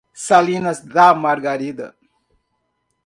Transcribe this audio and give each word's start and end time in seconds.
Salinas 0.25 0.79
da 0.95 1.13
Margarida 1.13 1.95